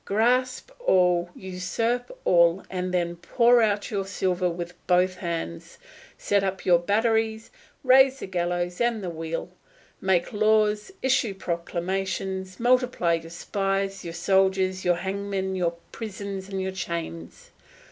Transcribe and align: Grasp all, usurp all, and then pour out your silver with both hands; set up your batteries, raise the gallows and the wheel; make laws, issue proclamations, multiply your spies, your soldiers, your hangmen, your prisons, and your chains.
Grasp 0.03 0.71
all, 0.79 1.29
usurp 1.35 2.09
all, 2.25 2.63
and 2.71 2.91
then 2.91 3.15
pour 3.17 3.61
out 3.61 3.91
your 3.91 4.03
silver 4.07 4.49
with 4.49 4.73
both 4.87 5.17
hands; 5.17 5.77
set 6.17 6.43
up 6.43 6.65
your 6.65 6.79
batteries, 6.79 7.51
raise 7.83 8.17
the 8.17 8.25
gallows 8.25 8.81
and 8.81 9.03
the 9.03 9.11
wheel; 9.11 9.51
make 10.01 10.33
laws, 10.33 10.91
issue 11.03 11.35
proclamations, 11.35 12.59
multiply 12.59 13.13
your 13.13 13.29
spies, 13.29 14.03
your 14.03 14.15
soldiers, 14.15 14.83
your 14.83 14.95
hangmen, 14.95 15.55
your 15.55 15.75
prisons, 15.91 16.49
and 16.49 16.59
your 16.63 16.71
chains. 16.71 17.51